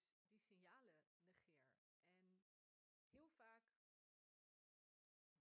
dus 0.00 0.24
die 0.24 0.38
signalen 0.38 0.94
negeer. 0.96 1.40
En 2.94 3.06
heel 3.10 3.28
vaak 3.28 3.60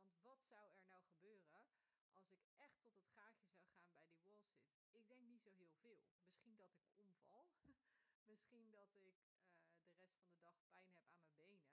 Want 0.00 0.20
wat 0.22 0.44
zou 0.44 0.72
er 0.72 0.82
nou 0.82 1.02
gebeuren 1.04 1.66
als 2.12 2.30
ik 2.30 2.42
echt 2.56 2.80
tot 2.82 2.94
het 2.94 3.08
gaatje 3.08 3.46
zou 3.46 3.60
gaan 3.66 3.72
bij 3.72 3.78
die 3.78 3.90
wall 3.92 4.10
sit? 4.24 4.40
Ik 4.90 5.08
denk 5.08 5.22
niet 5.22 5.39
heel 5.54 5.70
veel. 5.80 5.98
Misschien 6.18 6.56
dat 6.56 6.72
ik 6.74 6.86
omval. 6.96 7.46
Misschien 8.30 8.70
dat 8.70 8.94
ik 8.94 9.16
uh, 9.30 9.82
de 9.88 9.96
rest 9.96 10.16
van 10.20 10.30
de 10.30 10.40
dag 10.40 10.58
pijn 10.70 10.94
heb 10.94 11.04
aan 11.04 11.18
mijn 11.20 11.34
benen. 11.36 11.68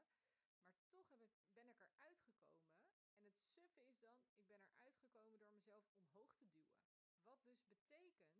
Maar 0.70 0.86
toch 0.88 1.08
heb 1.10 1.20
ik, 1.20 1.32
ben 1.52 1.68
ik 1.68 1.80
eruit 1.80 2.20
gekomen. 2.22 2.72
En 3.16 3.24
het 3.24 3.38
suffe 3.44 3.60
is 3.60 3.98
dan, 3.98 4.16
ik 4.32 4.46
ben 4.46 4.62
eruit 4.64 4.96
gekomen 4.96 5.38
door 5.38 5.52
mezelf 5.52 5.84
omhoog 5.90 6.34
te 6.34 6.48
duwen. 6.48 6.76
Wat 7.22 7.44
dus 7.44 7.66
betekent 7.66 8.34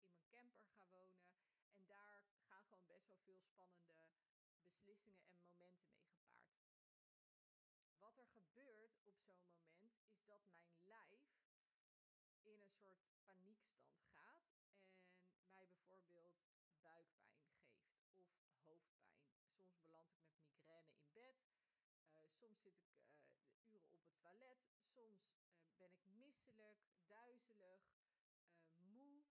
in 0.00 0.10
mijn 0.10 0.28
camper 0.30 0.64
ga 0.74 0.88
wonen. 0.90 1.28
En 1.70 1.86
daar 1.86 2.22
gaan 2.46 2.64
gewoon 2.64 2.86
best 2.86 3.06
wel 3.06 3.18
veel 3.24 3.40
spannende 3.40 3.96
beslissingen 4.64 5.26
en 5.28 5.42
momenten 5.44 5.92
mee 5.92 6.12
gepaard. 6.12 6.50
Wat 7.98 8.16
er 8.18 8.26
gebeurt 8.26 8.96
op 9.04 9.18
zo'n 9.24 9.42
moment 9.44 9.94
is 10.06 10.24
dat 10.24 10.42
mijn 10.52 10.86
lijf 10.86 11.24
in 12.42 12.60
een 12.60 12.74
soort 12.82 13.00
paniekstand 13.24 14.00
gaat 14.14 14.44
en 15.34 15.46
mij 15.46 15.66
bijvoorbeeld 15.68 16.34
buikpijn 16.82 17.52
geeft 18.12 18.38
of 18.42 18.56
hoofdpijn. 18.62 19.22
Soms 19.44 19.80
beland 19.82 20.10
ik 20.12 20.22
met 20.24 20.42
migraine 20.46 20.94
in 20.94 21.12
bed. 21.12 21.36
Uh, 22.12 22.28
soms 22.38 22.62
zit 22.62 22.76
ik 22.78 22.90
uh, 22.96 23.74
uren 23.74 23.92
op 23.92 24.04
het 24.04 24.20
toilet. 24.22 24.58
Soms 24.94 25.22
uh, 25.30 25.86
ben 26.08 26.22
ik 26.22 26.41
duizelig, 27.06 27.82
moe. 28.76 29.22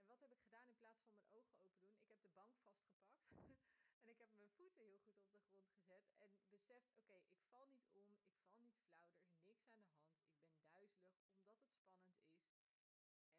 En 0.00 0.06
wat 0.06 0.20
heb 0.20 0.32
ik 0.32 0.40
gedaan 0.46 0.68
in 0.68 0.78
plaats 0.82 1.00
van 1.02 1.12
mijn 1.14 1.28
ogen 1.36 1.54
open 1.60 1.80
doen? 1.82 1.94
Ik 2.02 2.08
heb 2.08 2.22
de 2.22 2.28
bank 2.40 2.54
vastgepakt 2.64 3.20
en 4.02 4.08
ik 4.12 4.18
heb 4.22 4.30
mijn 4.36 4.50
voeten 4.58 4.84
heel 4.84 4.98
goed 5.04 5.18
op 5.18 5.32
de 5.32 5.40
grond 5.48 5.68
gezet 5.78 6.04
en 6.22 6.30
beseft, 6.50 6.92
oké, 7.00 7.16
ik 7.36 7.42
val 7.50 7.66
niet 7.66 7.88
om, 8.02 8.08
ik 8.28 8.40
val 8.44 8.58
niet 8.66 8.78
flauw, 8.88 9.10
er 9.20 9.32
is 9.32 9.42
niks 9.48 9.64
aan 9.68 9.84
de 9.84 9.94
hand. 9.94 10.16
Ik 10.40 10.52
ben 10.54 10.64
duizelig 10.70 11.04
omdat 11.06 11.24
het 11.28 11.36
spannend 11.40 11.72
is 11.76 11.92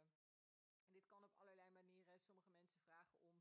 En 0.84 0.90
dit 0.92 1.06
kan 1.06 1.24
op 1.24 1.34
allerlei 1.34 1.70
manieren. 1.70 2.20
Sommige 2.20 2.50
mensen 2.50 2.80
vragen 2.80 3.18
om 3.18 3.34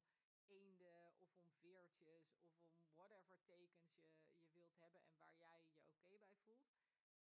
eenden 0.45 1.19
of 1.19 1.29
om 1.37 1.51
veertjes 1.59 2.23
of 2.35 2.47
om 2.79 2.95
whatever 2.95 3.37
tekens 3.43 3.91
je, 3.93 4.03
je 4.43 4.53
wilt 4.53 4.77
hebben 4.77 5.01
en 5.01 5.17
waar 5.17 5.35
jij 5.35 5.59
je 5.73 5.81
oké 5.97 6.17
bij 6.17 6.35
voelt. 6.43 6.65